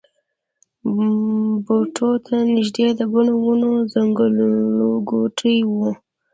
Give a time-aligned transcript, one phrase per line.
[1.65, 5.71] بوټو ته نږدې د ګڼو ونو ځنګلګوټی و.